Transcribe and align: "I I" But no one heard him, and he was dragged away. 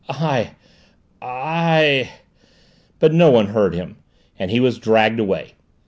"I 0.09 0.55
I" 1.21 2.09
But 2.99 3.13
no 3.13 3.29
one 3.29 3.49
heard 3.49 3.75
him, 3.75 3.97
and 4.39 4.49
he 4.49 4.59
was 4.59 4.79
dragged 4.79 5.19
away. 5.19 5.53